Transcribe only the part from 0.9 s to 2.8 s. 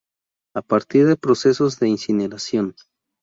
de procesos de incineración.